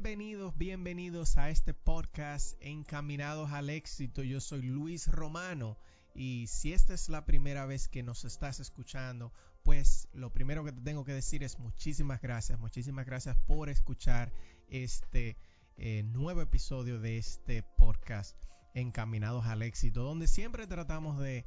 [0.00, 4.22] Bienvenidos, bienvenidos a este podcast Encaminados al éxito.
[4.22, 5.76] Yo soy Luis Romano
[6.14, 9.32] y si esta es la primera vez que nos estás escuchando,
[9.64, 14.32] pues lo primero que te tengo que decir es muchísimas gracias, muchísimas gracias por escuchar
[14.68, 15.36] este
[15.76, 18.40] eh, nuevo episodio de este podcast
[18.74, 21.44] Encaminados al éxito, donde siempre tratamos de,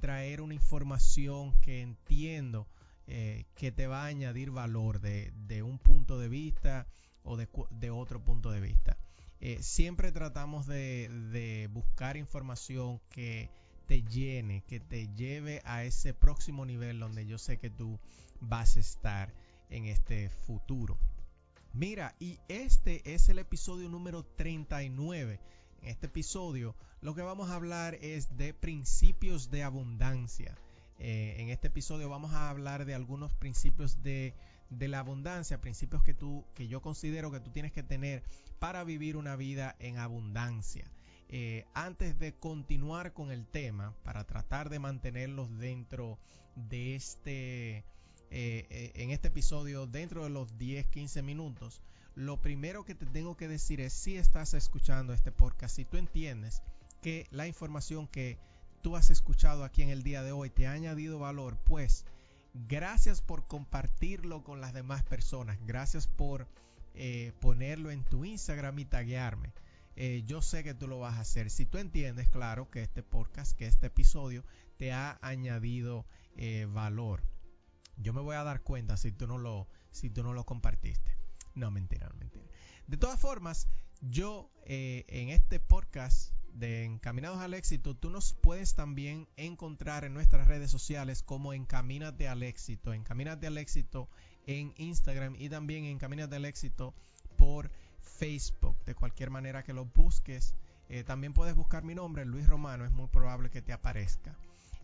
[0.00, 2.66] traer una información que entiendo
[3.06, 6.88] eh, que te va a añadir valor de, de un punto de vista
[7.24, 8.96] o de, otro punto de vista.
[9.40, 13.50] Eh, siempre tratamos de, buscar información que
[13.86, 17.98] te llene, que te lleve a ese próximo nivel donde yo sé que tú
[18.40, 19.32] vas a estar
[19.70, 20.98] en este futuro.
[21.72, 25.40] Mira, y este es el episodio número 39.
[25.82, 30.56] En este episodio lo que vamos a hablar es de principios de abundancia.
[30.98, 34.34] Eh, en este episodio vamos a hablar de algunos principios de
[34.78, 38.22] de la abundancia, principios que tú, que yo considero que tú tienes que tener
[38.58, 40.90] para vivir una vida en abundancia.
[41.28, 46.18] Eh, antes de continuar con el tema, para tratar de mantenerlos dentro
[46.56, 47.84] de este, eh,
[48.30, 51.80] eh, en este episodio, dentro de los 10-15 minutos,
[52.14, 55.96] lo primero que te tengo que decir es si estás escuchando este podcast, si tú
[55.96, 56.62] entiendes
[57.00, 58.38] que la información que
[58.82, 62.04] tú has escuchado aquí en el día de hoy te ha añadido valor, pues
[62.54, 65.58] Gracias por compartirlo con las demás personas.
[65.64, 66.48] Gracias por
[66.94, 69.52] eh, ponerlo en tu Instagram y taguearme.
[69.96, 71.50] Eh, yo sé que tú lo vas a hacer.
[71.50, 74.44] Si tú entiendes, claro, que este podcast, que este episodio
[74.76, 77.22] te ha añadido eh, valor.
[77.96, 81.16] Yo me voy a dar cuenta si tú no lo, si tú no lo compartiste.
[81.54, 82.44] No, mentira, mentira.
[82.86, 83.68] De todas formas,
[84.00, 90.46] yo en este podcast de Encaminados al Éxito, tú nos puedes también encontrar en nuestras
[90.46, 94.08] redes sociales como Encamínate al Éxito, Encamínate al Éxito
[94.46, 96.94] en Instagram y también Encamínate al Éxito
[97.36, 97.70] por
[98.00, 98.76] Facebook.
[98.84, 100.54] De cualquier manera que lo busques,
[100.88, 104.36] eh, también puedes buscar mi nombre, Luis Romano, es muy probable que te aparezca.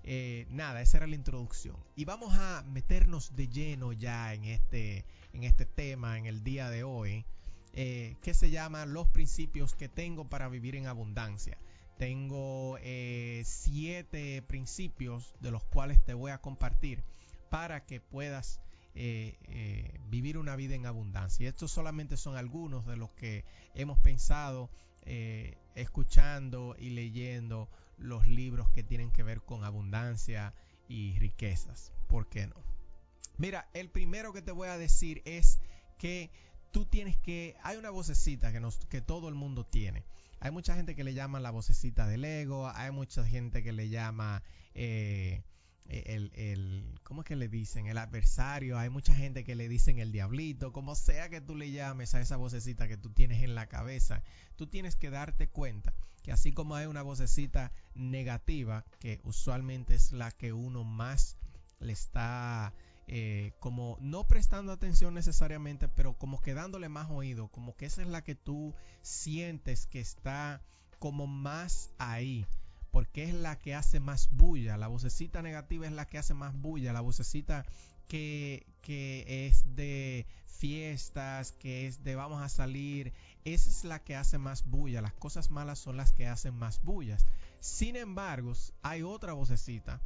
[0.05, 1.77] Eh, nada, esa era la introducción.
[1.95, 6.71] Y vamos a meternos de lleno ya en este, en este tema, en el día
[6.71, 7.27] de hoy.
[7.75, 11.59] Eh, que se llama Los principios que tengo para vivir en abundancia.
[11.97, 17.05] Tengo eh, siete principios de los cuales te voy a compartir
[17.51, 18.61] para que puedas
[18.95, 21.49] eh, vivir una vida en abundancia.
[21.49, 24.71] Estos solamente son algunos de los que hemos pensado
[25.75, 30.53] escuchando y leyendo los libros que tienen que ver con abundancia
[30.87, 31.93] y riquezas.
[32.09, 32.57] ¿Por qué no?
[33.39, 35.61] Mira, el primero que te voy a decir es
[35.97, 36.31] que
[36.71, 40.05] tú tienes que, hay una vocecita que, nos, que todo el mundo tiene.
[40.41, 43.89] Hay mucha gente que le llama la vocecita del ego, hay mucha gente que le
[43.89, 44.43] llama
[44.75, 45.43] eh,
[45.89, 47.87] el, el, ¿cómo es que le dicen?
[47.87, 51.73] El adversario, hay mucha gente que le dicen el diablito, como sea que tú le
[51.73, 54.23] llames a esa vocecita que tú tienes en la cabeza,
[54.57, 60.13] tú tienes que darte cuenta que así como hay una vocecita negativa, que usualmente es
[60.13, 61.37] la que uno más
[61.81, 62.75] le está
[63.11, 68.03] eh, como no prestando atención necesariamente, pero como que dándole más oído, como que esa
[68.03, 70.61] es la que tú sientes que está
[70.99, 72.47] como más ahí,
[72.91, 76.55] porque es la que hace más bulla, la vocecita negativa es la que hace más
[76.55, 77.65] bulla, la vocecita
[78.09, 83.15] que, que es de fiestas, que es de vamos a salir,
[83.45, 86.83] esa es la que hace más bulla, las cosas malas son las que hacen más
[86.83, 87.25] bullas.
[87.61, 89.99] Sin embargo, hay otra vocecita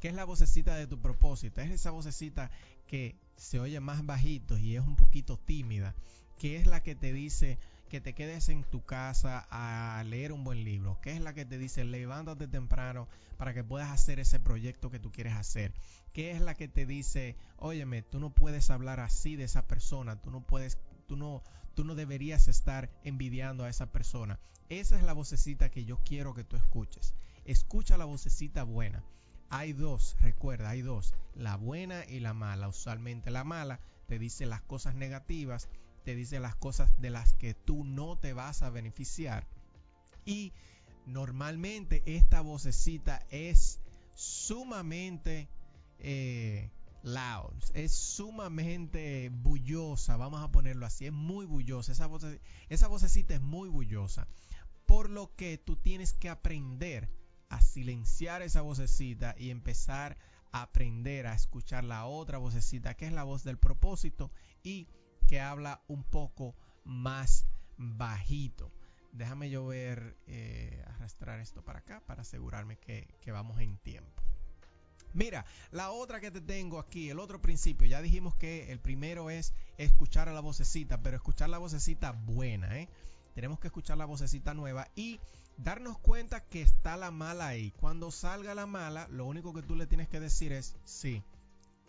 [0.00, 2.50] que es la vocecita de tu propósito, es esa vocecita
[2.86, 5.94] que se oye más bajito y es un poquito tímida,
[6.38, 7.58] que es la que te dice
[7.88, 11.44] que te quedes en tu casa a leer un buen libro, que es la que
[11.44, 13.08] te dice levántate temprano
[13.38, 15.72] para que puedas hacer ese proyecto que tú quieres hacer,
[16.12, 20.20] que es la que te dice, óyeme, tú no puedes hablar así de esa persona,
[20.20, 21.42] tú no puedes, tú no,
[21.74, 24.38] tú no deberías estar envidiando a esa persona.
[24.68, 27.14] Esa es la vocecita que yo quiero que tú escuches.
[27.46, 29.02] Escucha la vocecita buena
[29.50, 32.68] hay dos, recuerda, hay dos, la buena y la mala.
[32.68, 35.68] Usualmente la mala te dice las cosas negativas,
[36.04, 39.46] te dice las cosas de las que tú no te vas a beneficiar.
[40.24, 40.52] Y
[41.06, 43.80] normalmente esta vocecita es
[44.14, 45.48] sumamente
[45.98, 46.70] eh,
[47.02, 52.10] loud, es sumamente bullosa, vamos a ponerlo así, es muy bullosa, esa,
[52.68, 54.26] esa vocecita es muy bullosa,
[54.86, 57.08] por lo que tú tienes que aprender
[57.48, 60.16] a silenciar esa vocecita y empezar
[60.52, 64.30] a aprender a escuchar la otra vocecita que es la voz del propósito
[64.62, 64.88] y
[65.26, 66.54] que habla un poco
[66.84, 67.46] más
[67.76, 68.72] bajito.
[69.12, 74.22] Déjame yo ver, eh, arrastrar esto para acá para asegurarme que, vamos en tiempo.
[75.14, 79.30] Mira, la otra que te tengo aquí, el otro principio, ya dijimos que el primero
[79.30, 82.88] es escuchar a la vocecita, pero escuchar la vocecita buena, ¿eh?
[83.34, 85.20] Tenemos que escuchar la vocecita nueva y
[85.58, 87.72] darnos cuenta que está la mala ahí.
[87.72, 91.22] Cuando salga la mala, lo único que tú le tienes que decir es, sí,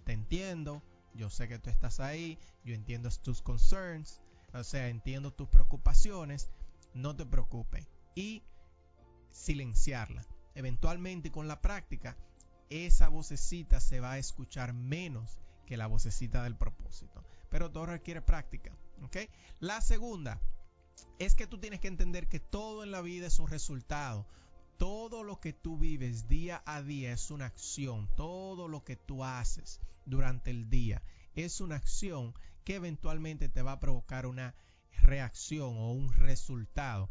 [0.04, 0.83] te entiendo,
[1.13, 4.21] yo sé que tú estás ahí, yo entiendo tus concerns,
[4.54, 6.50] o sea, entiendo tus preocupaciones,
[6.94, 7.88] no te preocupes.
[8.16, 8.44] Y
[9.31, 10.25] silenciarla.
[10.56, 12.18] Eventualmente con la práctica,
[12.69, 17.24] esa vocecita se va a escuchar menos que la vocecita del propósito.
[17.50, 18.75] Pero todo requiere práctica.
[19.04, 19.18] ¿ok?
[19.60, 20.42] La segunda,
[21.19, 24.25] es que tú tienes que entender que todo en la vida es un resultado.
[24.78, 28.10] Todo lo que tú vives día a día es una acción.
[28.16, 31.04] Todo lo que tú haces durante el día
[31.36, 34.56] es una acción que eventualmente te va a provocar una
[35.01, 37.10] reacción o un resultado.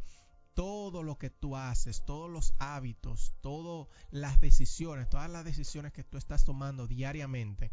[0.55, 6.05] Todo lo que tú haces, todos los hábitos, todas las decisiones, todas las decisiones que
[6.05, 7.71] tú estás tomando diariamente,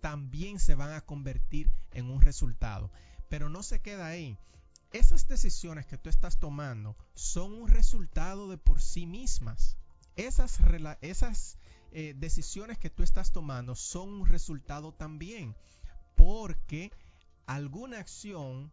[0.00, 2.90] también se van a convertir en un resultado.
[3.28, 4.38] Pero no se queda ahí
[4.92, 9.76] esas decisiones que tú estás tomando son un resultado de por sí mismas.
[10.16, 10.58] Esas,
[11.00, 11.58] esas
[11.92, 15.56] eh, decisiones que tú estás tomando son un resultado también
[16.16, 16.92] porque
[17.46, 18.70] alguna acción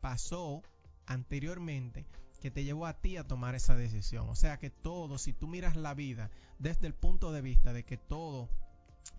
[0.00, 0.62] pasó
[1.06, 2.06] anteriormente
[2.40, 4.28] que te llevó a ti a tomar esa decisión.
[4.28, 7.84] O sea que todo, si tú miras la vida desde el punto de vista de
[7.84, 8.50] que todo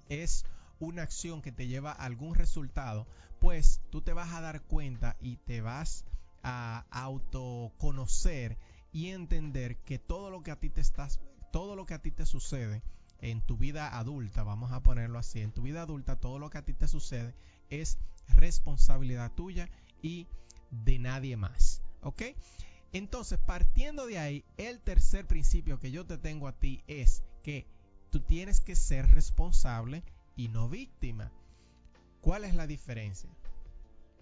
[0.09, 0.45] es
[0.80, 3.07] una acción que te lleva a algún resultado,
[3.39, 6.06] pues tú te vas a dar cuenta y te vas
[6.47, 8.57] a autoconocer
[8.92, 11.19] y entender que todo lo que a ti te estás,
[11.51, 12.83] todo lo que a ti te sucede
[13.19, 16.59] en tu vida adulta, vamos a ponerlo así, en tu vida adulta todo lo que
[16.59, 17.33] a ti te sucede
[17.69, 17.97] es
[18.27, 19.69] responsabilidad tuya
[20.03, 20.27] y
[20.69, 22.21] de nadie más, ¿ok?
[22.94, 27.65] Entonces, partiendo de ahí, el tercer principio que yo te tengo a ti es que
[28.12, 30.03] tú tienes que ser responsable
[30.36, 31.31] y no víctima.
[32.21, 33.30] ¿Cuál es la diferencia?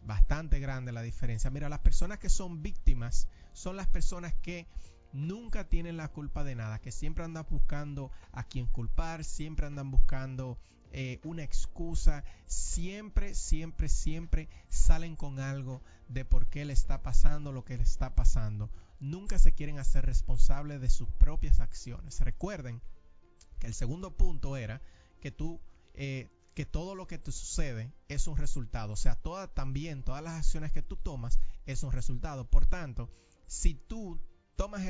[0.05, 1.49] Bastante grande la diferencia.
[1.49, 4.67] Mira, las personas que son víctimas son las personas que
[5.13, 9.91] nunca tienen la culpa de nada, que siempre andan buscando a quien culpar, siempre andan
[9.91, 10.57] buscando
[10.91, 17.51] eh, una excusa, siempre, siempre, siempre salen con algo de por qué le está pasando
[17.51, 18.69] lo que le está pasando.
[18.99, 22.19] Nunca se quieren hacer responsables de sus propias acciones.
[22.21, 22.81] Recuerden
[23.59, 24.81] que el segundo punto era
[25.19, 25.61] que tú
[25.93, 28.93] eh, que todo lo que te sucede es un resultado.
[28.93, 32.49] O sea, toda, también todas las acciones que tú tomas es un resultado.
[32.49, 33.09] Por tanto,
[33.47, 34.19] si tú
[34.55, 34.83] tomas,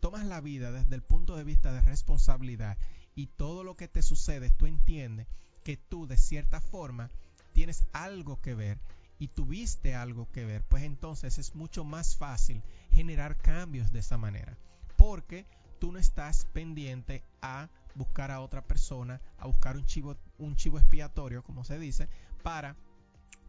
[0.00, 2.78] tomas la vida desde el punto de vista de responsabilidad
[3.14, 5.26] y todo lo que te sucede, tú entiendes
[5.62, 7.10] que tú de cierta forma
[7.52, 8.78] tienes algo que ver
[9.18, 12.62] y tuviste algo que ver, pues entonces es mucho más fácil
[12.92, 14.56] generar cambios de esa manera.
[14.96, 15.46] Porque
[15.78, 20.78] tú no estás pendiente a buscar a otra persona, a buscar un chivo, un chivo
[20.78, 22.08] expiatorio, como se dice,
[22.42, 22.76] para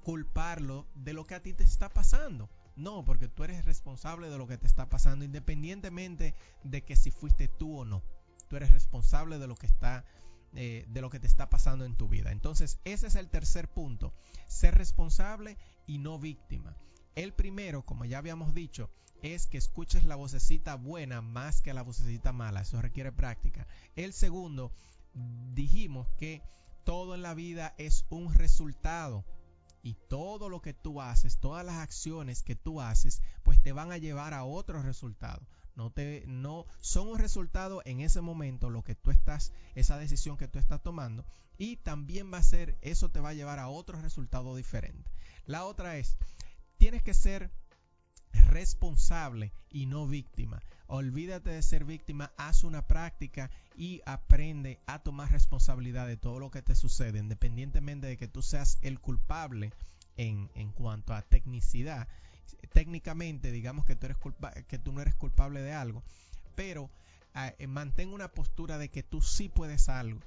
[0.04, 2.50] culparlo de lo que a ti te está pasando.
[2.76, 7.12] No, porque tú eres responsable de lo que te está pasando, independientemente de que si
[7.12, 8.02] fuiste tú o no.
[8.48, 10.06] Tú eres responsable de lo que está
[10.54, 12.32] eh, de lo que te está pasando en tu vida.
[12.32, 14.14] Entonces, ese es el tercer punto.
[14.48, 16.76] Ser responsable y no víctima.
[17.16, 18.90] El primero, como ya habíamos dicho,
[19.22, 22.62] es que escuches la vocecita buena más que la vocecita mala.
[22.62, 23.68] Eso requiere práctica.
[23.96, 24.72] El segundo,
[25.54, 26.42] dijimos que
[26.84, 29.26] todo en la vida es un resultado.
[29.84, 33.92] Y todo lo que tú haces, todas las acciones que tú haces, pues te van
[33.92, 35.42] a llevar a otro resultado.
[35.76, 40.38] No te, no, son un resultado en ese momento lo que tú estás, esa decisión
[40.38, 41.26] que tú estás tomando.
[41.58, 45.12] Y también va a ser, eso te va a llevar a otro resultado diferente.
[45.46, 46.18] La otra es,
[46.82, 47.52] tienes que ser
[48.48, 50.60] responsable y no víctima.
[50.88, 56.50] Olvídate de ser víctima, haz una práctica y aprende a tomar responsabilidad de todo lo
[56.50, 59.72] que te sucede, independientemente de que tú seas el culpable
[60.18, 62.08] en, cuanto a tecnicidad.
[62.74, 66.02] Técnicamente, digamos que tú, eres culpa que tú no eres culpable de algo,
[66.56, 66.90] pero
[67.36, 70.20] eh, mantén una postura de que tú sí puedes algo,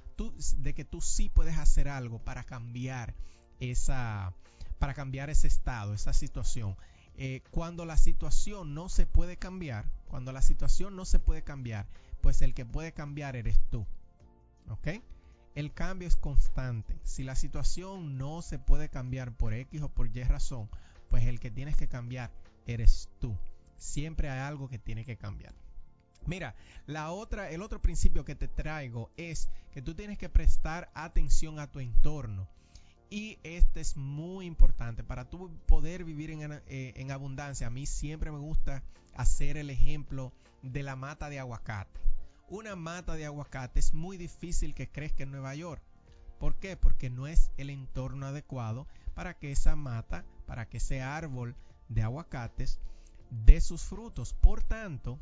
[0.55, 3.13] de que tú sí puedes hacer algo para cambiar
[3.59, 4.33] esa,
[4.79, 6.75] para cambiar ese estado, esa situación.
[7.17, 11.87] Eh, cuando la situación no se puede cambiar, Cuando la situación no se puede cambiar,
[12.21, 13.85] pues el que puede cambiar eres tú.
[14.69, 15.01] ¿Ok?
[15.55, 16.97] El cambio es constante.
[17.03, 20.69] Si la situación no se puede cambiar por X o por Y razón,
[21.09, 22.31] pues el que tienes que cambiar
[22.65, 23.37] eres tú.
[23.77, 25.53] Siempre hay algo que tiene que cambiar.
[26.25, 26.55] Mira,
[26.87, 31.59] la otra, el otro principio que te traigo es que tú tienes que prestar atención
[31.59, 32.47] a tu entorno.
[33.15, 37.67] Y este es muy importante para tú poder vivir en, eh, en, abundancia.
[37.67, 38.83] A mí siempre me gusta
[39.15, 41.97] hacer el ejemplo de la mata de aguacate.
[42.49, 45.81] Una mata de aguacate es muy difícil que crezca en Nueva York.
[46.39, 46.75] ¿Por qué?
[46.75, 51.55] Porque no es el entorno adecuado para que esa mata, para que ese árbol
[51.87, 52.81] de aguacates
[53.29, 54.33] dé sus frutos.
[54.33, 55.21] Por tanto,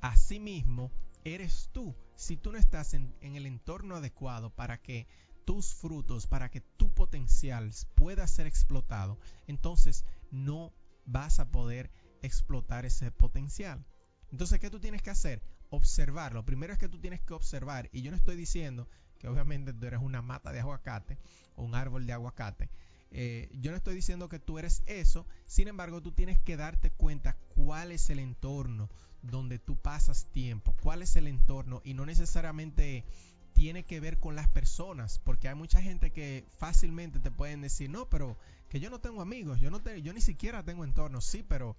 [0.00, 0.90] asimismo,
[1.22, 1.94] eres tú.
[2.16, 5.06] Si tú no estás en, en el entorno adecuado para que
[5.48, 10.74] tus frutos, para que tu potencial pueda ser explotado, entonces no
[11.06, 11.90] vas a poder
[12.20, 13.82] explotar ese potencial.
[14.30, 15.40] Entonces, ¿qué tú tienes que hacer?
[15.70, 16.34] Observar.
[16.34, 17.88] Lo primero es que tú tienes que observar.
[17.92, 21.16] Y yo no estoy diciendo que obviamente tú eres una mata de aguacate
[21.56, 22.68] o un árbol de aguacate.
[23.10, 25.26] Eh, yo no estoy diciendo que tú eres eso.
[25.46, 28.90] Sin embargo, tú tienes que darte cuenta cuál es el entorno
[29.22, 30.76] donde tú pasas tiempo.
[30.82, 31.80] Cuál es el entorno.
[31.84, 33.06] Y no necesariamente
[33.58, 37.90] tiene que ver con las personas, porque hay mucha gente que fácilmente te pueden decir,
[37.90, 38.38] no, pero
[38.68, 41.76] que yo no tengo amigos, yo, no te, yo ni siquiera tengo entorno, sí, pero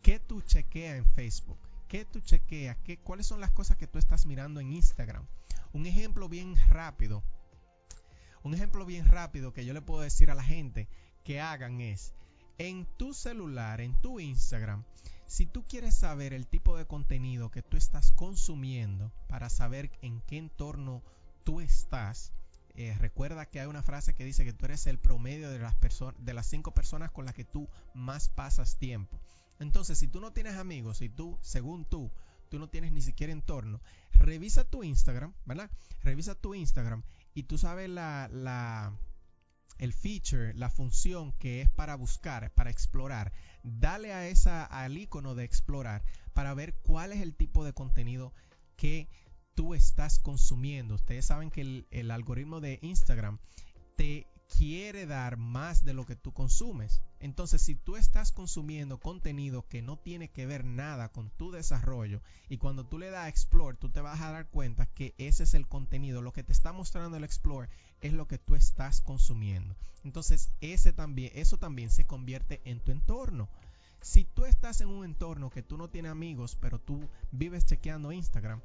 [0.00, 1.58] ¿qué tú chequeas en Facebook?
[1.88, 2.78] ¿Qué tú chequeas?
[2.78, 5.26] ¿Qué, ¿Cuáles son las cosas que tú estás mirando en Instagram?
[5.74, 7.22] Un ejemplo bien rápido,
[8.42, 10.88] un ejemplo bien rápido que yo le puedo decir a la gente
[11.22, 12.14] que hagan es,
[12.60, 14.84] en tu celular, en tu Instagram,
[15.26, 20.20] si tú quieres saber el tipo de contenido que tú estás consumiendo para saber en
[20.26, 21.02] qué entorno
[21.42, 22.34] tú estás,
[22.74, 25.74] eh, recuerda que hay una frase que dice que tú eres el promedio de las,
[26.18, 29.18] de las cinco personas con las que tú más pasas tiempo.
[29.58, 32.10] Entonces, si tú no tienes amigos, si tú, según tú,
[32.50, 33.80] tú no tienes ni siquiera entorno,
[34.12, 35.70] revisa tu Instagram, ¿verdad?
[36.02, 38.92] Revisa tu Instagram y tú sabes la, la
[39.80, 43.32] el feature, la función que es para buscar, para explorar,
[43.62, 48.34] dale a esa al icono de explorar para ver cuál es el tipo de contenido
[48.76, 49.08] que
[49.54, 50.94] tú estás consumiendo.
[50.94, 53.38] Ustedes saben que el, algoritmo de Instagram
[53.96, 54.26] te
[54.56, 57.00] quiere dar más de lo que tú consumes.
[57.20, 62.20] Entonces, si tú estás consumiendo contenido que no tiene que ver nada con tu desarrollo
[62.48, 65.44] y cuando tú le das a Explore, tú te vas a dar cuenta que ese
[65.44, 67.68] es el contenido, lo que te está mostrando el Explore
[68.00, 69.76] es lo que tú estás consumiendo.
[70.02, 73.48] Entonces, ese también, eso también se convierte en tu entorno.
[74.00, 78.12] Si tú estás en un entorno que tú no tienes amigos, pero tú vives chequeando
[78.12, 78.62] Instagram,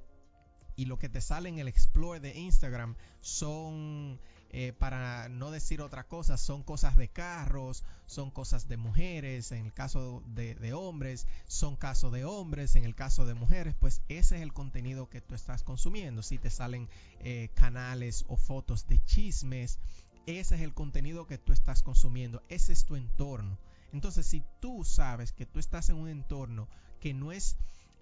[0.78, 4.20] y lo que te sale en el Explore de Instagram son,
[4.58, 9.66] eh, para no decir otra cosa, son cosas de carros, son cosas de mujeres, en
[9.66, 14.38] el caso de, hombres, son casos de hombres, en el caso de mujeres, pues ese
[14.38, 16.24] es el contenido que tú estás consumiendo.
[16.24, 16.88] Si te salen
[17.20, 19.78] eh, canales o fotos de chismes,
[20.26, 23.60] ese es el contenido que tú estás consumiendo, ese es tu entorno.
[23.92, 26.70] Entonces, si tú sabes que tú estás en un entorno
[27.02, 27.58] que no es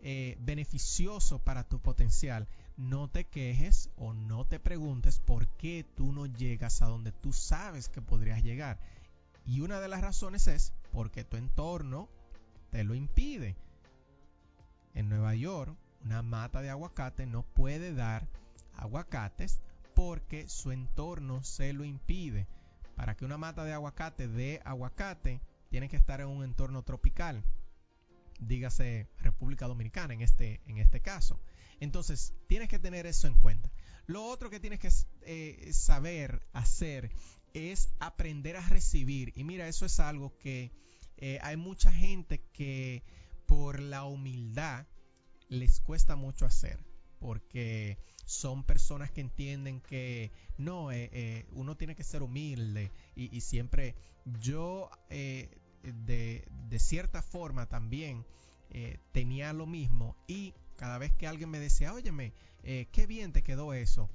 [0.06, 2.46] eh, beneficioso para tu potencial,
[2.76, 7.32] no te quejes o no te preguntes por qué tú no llegas a donde tú
[7.32, 8.82] sabes que podrías llegar.
[9.46, 12.10] Y una de las razones es porque tu entorno
[12.70, 13.56] te lo impide.
[14.94, 18.28] En Nueva York, una mata de aguacate no puede dar
[18.76, 19.62] aguacates
[19.96, 22.46] porque su entorno se lo impide.
[22.98, 27.42] Para que una mata de aguacate dé aguacate, tiene que estar en un entorno tropical
[28.40, 31.40] dígase República Dominicana en este, en este caso.
[31.80, 33.72] Entonces, tienes que tener eso en cuenta.
[34.06, 34.90] Lo otro que tienes que
[35.22, 37.12] eh, saber hacer
[37.54, 39.32] es aprender a recibir.
[39.36, 40.72] Y mira, eso es algo que
[41.18, 43.04] eh, hay mucha gente que
[43.46, 44.88] por la humildad
[45.50, 46.80] les cuesta mucho hacer.
[47.20, 52.92] Porque son personas que entienden que no, eh, uno tiene que ser humilde.
[53.16, 53.96] Y, y siempre
[54.40, 54.90] yo
[55.84, 58.26] de, cierta forma también
[58.70, 63.32] eh, tenía lo mismo y cada vez que alguien me decía, óyeme, eh, qué bien
[63.32, 64.10] te quedó eso.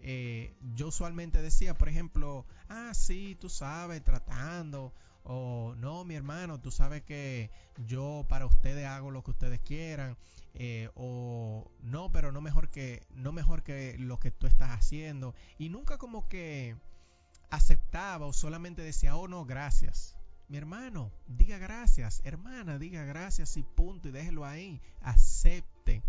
[0.00, 4.92] Eh, yo usualmente decía, por ejemplo, ah, sí, tú sabes, tratando,
[5.24, 7.50] o no, mi hermano, tú sabes que
[7.86, 10.16] yo para ustedes hago lo que ustedes quieran,
[10.94, 15.68] o no, pero no mejor que, no mejor que lo que tú estás haciendo, y
[15.70, 16.76] nunca como que
[17.50, 20.13] aceptaba o solamente decía, oh no, gracias.
[20.48, 22.20] Mi hermano, diga gracias.
[22.24, 24.08] Hermana, diga gracias y punto.
[24.08, 24.80] Y déjelo ahí.
[25.00, 26.02] Acepte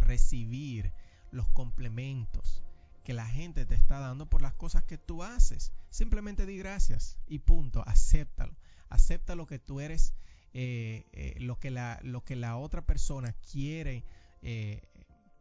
[0.00, 0.92] recibir
[1.30, 2.62] los complementos
[3.04, 5.72] que la gente te está dando por las cosas que tú haces.
[5.90, 7.82] Simplemente di gracias y punto.
[7.86, 8.56] Acéptalo.
[8.88, 10.14] Acepta lo que tú eres
[10.52, 14.04] eh, eh, lo, que la, lo que la otra persona quiere,
[14.42, 14.82] eh,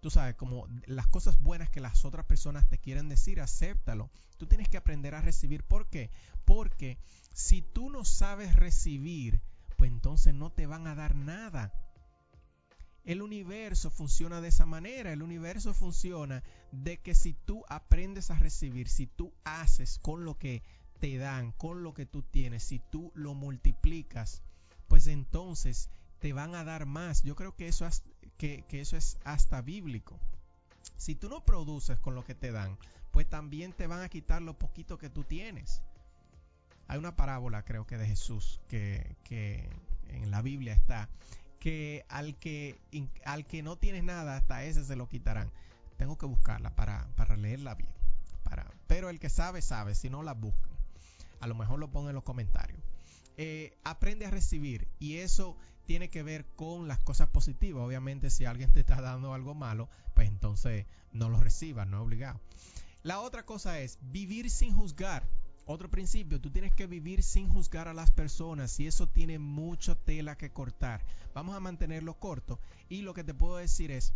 [0.02, 4.12] tú sabes, como las cosas buenas que las otras personas te quieren decir, acéptalo.
[4.38, 5.64] Tú tienes que aprender a recibir.
[5.64, 6.12] ¿Por qué?
[6.50, 6.98] Porque
[7.32, 9.40] si tú no sabes recibir,
[9.78, 11.72] pues entonces no te van a dar nada.
[13.04, 15.14] El universo funciona de esa manera.
[15.14, 16.42] El universo funciona
[16.72, 20.64] de que si tú aprendes a recibir, si tú haces con lo que
[21.00, 24.42] te dan, con lo que tú tienes, si tú lo multiplicas,
[24.88, 27.22] pues entonces te van a dar más.
[27.22, 28.02] Yo creo que eso, es,
[28.40, 30.20] que, eso es hasta bíblico.
[30.98, 32.76] Si tú no produces con lo que te dan,
[33.12, 35.84] pues también te van a quitar lo poquito que tú tienes.
[36.90, 39.70] Hay una parábola, creo que de Jesús, que, que
[40.08, 41.08] en la Biblia está,
[41.60, 42.80] que al que,
[43.26, 45.52] al que no tienes nada, hasta ese se lo quitarán.
[45.98, 47.92] Tengo que buscarla para, para leerla bien.
[48.44, 50.72] Para, pero el que sabe, sabe, si no la buscan.
[51.40, 52.82] A lo mejor lo pongo en los comentarios.
[53.38, 57.84] Eh, aprende a recibir y eso tiene que ver con las cosas positivas.
[57.84, 62.04] Obviamente si alguien te está dando algo malo, pues entonces no lo recibas, no es
[62.04, 62.42] obligado.
[63.04, 65.28] La otra cosa es vivir sin juzgar.
[65.72, 69.94] Otro principio, tú tienes que vivir sin juzgar a las personas y eso tiene mucha
[69.94, 71.06] tela que cortar.
[71.36, 72.60] Vamos a mantenerlo corto
[72.90, 74.16] y lo que te puedo decir es,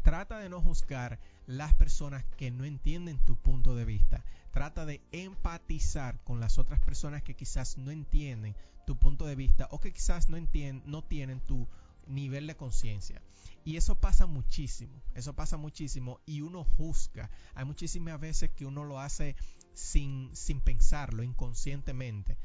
[0.00, 4.24] trata de no juzgar las personas que no entienden tu punto de vista.
[4.52, 8.56] Trata de empatizar con las otras personas que quizás no entienden
[8.86, 11.68] tu punto de vista o que quizás no, entienden, no tienen tu
[12.06, 13.22] nivel de conciencia.
[13.64, 17.30] Y eso pasa muchísimo, eso pasa muchísimo y uno juzga.
[17.54, 19.36] Hay muchísimas veces que uno lo hace
[19.74, 22.38] sin, sin pensarlo, inconscientemente.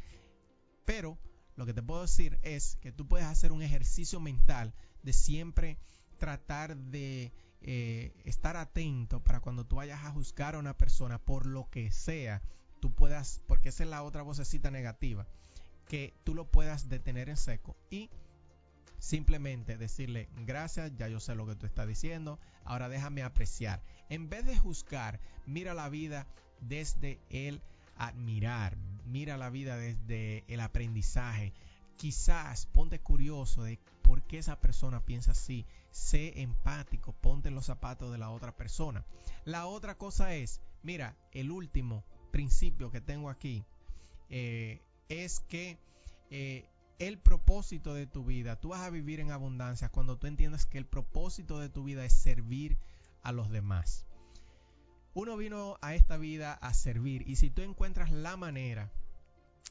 [0.83, 1.17] Pero
[1.55, 5.77] lo que te puedo decir es que tú puedes hacer un ejercicio mental de siempre
[6.17, 7.31] tratar de
[7.61, 11.91] eh, estar atento para cuando tú vayas a juzgar a una persona por lo que
[11.91, 12.41] sea,
[12.79, 15.27] tú puedas, porque esa es la otra vocecita negativa,
[15.87, 18.09] que tú lo puedas detener en seco y
[18.99, 23.81] simplemente decirle gracias, ya yo sé lo que tú estás diciendo, ahora déjame apreciar.
[24.09, 26.27] En vez de juzgar, mira la vida
[26.61, 27.61] desde el
[27.97, 31.53] admirar, mira la vida desde el aprendizaje.
[31.97, 35.65] Quizás ponte curioso de por qué esa persona piensa así.
[35.91, 39.05] Sé empático, ponte los zapatos de la otra persona.
[39.45, 43.63] La otra cosa es, mira, el último principio que tengo aquí
[44.29, 45.77] eh, es que
[46.29, 46.65] eh,
[46.99, 50.77] el propósito de tu vida, tú vas a vivir en abundancia cuando tú entiendas que
[50.77, 52.77] el propósito de tu vida es servir
[53.21, 54.05] a los demás.
[55.13, 58.91] Uno vino a esta vida a servir y si tú encuentras la manera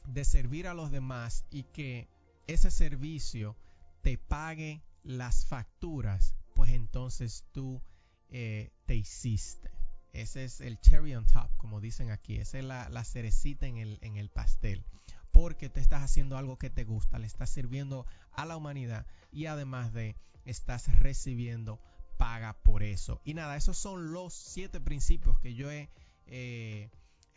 [0.07, 2.07] de servir a los demás y que
[2.47, 3.55] ese servicio
[4.01, 7.81] te pague las facturas, pues entonces tú
[8.29, 9.71] eh, te hiciste.
[10.13, 12.37] Ese es el cherry on top, como dicen aquí.
[12.37, 14.85] Esa es la, cerecita en el, en el pastel.
[15.35, 19.47] Porque te estás haciendo algo que te gusta, le estás sirviendo a la humanidad y
[19.47, 21.81] además de estás recibiendo
[22.17, 23.19] paga por eso.
[23.25, 25.89] Y nada, esos son los siete principios que yo he
[26.27, 26.89] eh,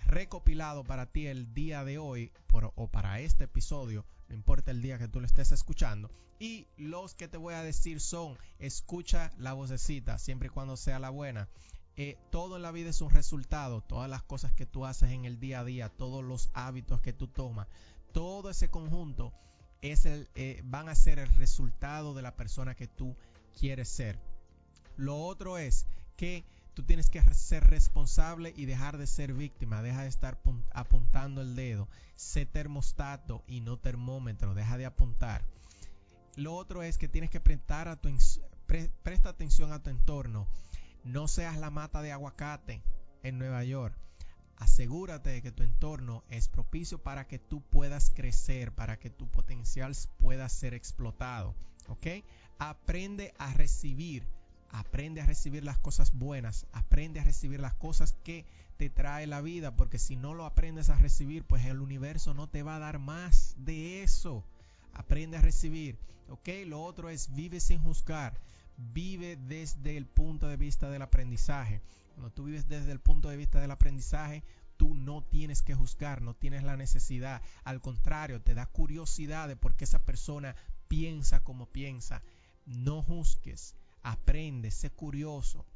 [0.07, 2.31] recopilado para ti el día de hoy
[2.77, 6.11] o para este episodio no importa el día que tú lo estés escuchando.
[6.39, 10.99] Y los que te voy a decir son, escucha la vocecita, siempre y cuando sea
[10.99, 11.49] la buena.
[12.01, 15.25] Eh, todo en la vida es un resultado, todas las cosas que tú haces en
[15.25, 17.67] el día a día, todos los hábitos que tú tomas,
[18.13, 19.33] todo ese conjunto
[19.83, 23.17] es el, eh, van a ser el resultado de la persona que tú
[23.59, 24.17] quieres ser.
[24.97, 30.03] Lo otro es que tú tienes que ser responsable y dejar de ser víctima, deja
[30.03, 30.39] de estar
[30.73, 35.43] apuntando el dedo, sé termostato y no termómetro, deja de apuntar.
[36.37, 38.09] Lo otro es que tienes que prestar a tu,
[39.03, 40.47] presta atención a tu entorno,
[41.05, 42.83] no seas la mata de aguacate
[43.23, 43.97] en Nueva York.
[44.57, 49.29] Asegúrate de que tu entorno es propicio para que tú puedas crecer, para que tu
[49.31, 51.55] potencial pueda ser explotado.
[51.89, 52.07] ¿Ok?
[52.59, 54.27] Aprende a recibir
[54.71, 58.45] Aprende a recibir las cosas buenas, aprende a recibir las cosas que
[58.77, 62.49] te trae la vida, porque si no lo aprendes a recibir, pues el universo no
[62.49, 64.45] te va a dar más de eso.
[64.93, 66.49] Aprende a recibir, ¿ok?
[66.67, 68.39] Lo otro es vive sin juzgar,
[68.79, 71.83] vive desde el punto de vista del aprendizaje.
[72.15, 74.43] Cuando tú vives desde el punto de vista del aprendizaje,
[74.77, 77.43] tú no tienes que juzgar, no tienes la necesidad.
[77.65, 82.23] Al contrario, te da curiosidad de por qué esa persona piensa como piensa.
[82.65, 85.67] No juzgues aprende, sé curioso,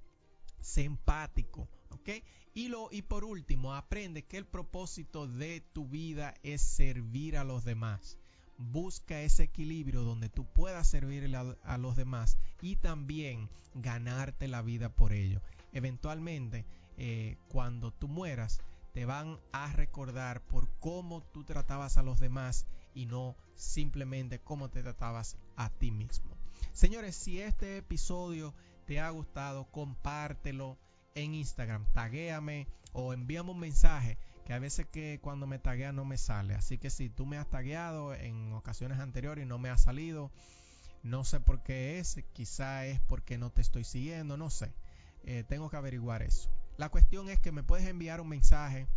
[0.60, 2.08] sé empático, ¿ok?
[2.54, 7.44] Y, lo, y por último, aprende que el propósito de tu vida es servir a
[7.44, 8.18] los demás.
[8.58, 14.88] Busca ese equilibrio donde tú puedas servir a, los demás y también ganarte la vida
[14.88, 15.40] por ello.
[15.72, 16.64] Eventualmente,
[16.96, 18.60] eh, cuando tú mueras,
[18.92, 24.68] te van a recordar por cómo tú tratabas a los demás y no simplemente cómo
[24.68, 26.36] te tratabas a ti mismo.
[26.72, 28.54] Señores, si este episodio
[28.86, 30.78] te ha gustado, compártelo
[31.14, 36.04] en Instagram, taguéame o envíame un mensaje que a veces que cuando me taguea no
[36.04, 36.54] me sale.
[36.54, 40.30] Así que si tú me has tagueado en ocasiones anteriores y no me ha salido,
[41.02, 44.72] no sé por qué es, quizá es porque no te estoy siguiendo, no sé.
[45.24, 46.50] Eh, tengo que averiguar eso.
[46.76, 48.88] La cuestión es que me puedes enviar un mensaje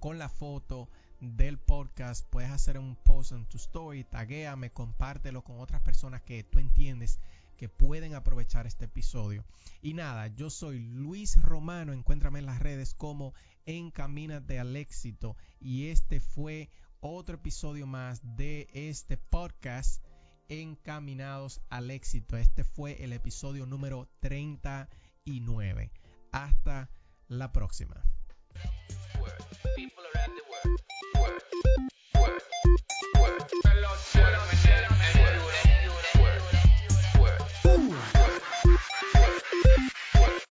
[0.00, 0.88] con la foto
[1.20, 6.42] del podcast, puedes hacer un post en tu story, taguéame, compártelo con otras personas que
[6.42, 7.20] tú entiendes
[7.62, 9.44] que pueden aprovechar este episodio.
[9.82, 13.34] Y nada, yo soy Luis Romano, encuéntrame en las redes como
[13.66, 20.04] Encamínate al éxito y este fue otro episodio más de este podcast
[20.48, 22.36] Encaminados al éxito.
[22.36, 25.92] Este fue el episodio número 39.
[26.32, 26.90] Hasta
[27.28, 28.02] la próxima.